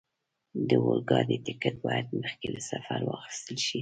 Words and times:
د 0.67 0.69
اورګاډي 0.85 1.37
ټکټ 1.45 1.75
باید 1.85 2.07
مخکې 2.21 2.47
له 2.53 2.61
سفره 2.69 3.03
واخستل 3.07 3.55
شي. 3.63 3.69